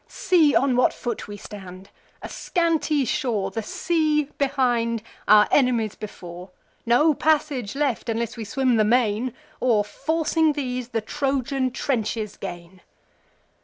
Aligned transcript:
See 0.07 0.55
on 0.55 0.75
what 0.75 0.93
foot 0.93 1.27
we 1.27 1.37
stand: 1.37 1.91
a 2.23 2.27
scanty 2.27 3.05
shore, 3.05 3.51
The 3.51 3.61
sea 3.61 4.29
behind, 4.39 5.03
our 5.27 5.47
enemies 5.51 5.93
before; 5.93 6.49
No 6.87 7.13
passage 7.13 7.75
left, 7.75 8.09
unless 8.09 8.35
we 8.35 8.43
swim 8.43 8.77
the 8.77 8.83
main; 8.83 9.31
Or, 9.59 9.85
forcing 9.85 10.53
these, 10.53 10.87
the 10.89 11.01
Trojan 11.01 11.69
trenches 11.69 12.35
gain." 12.35 12.81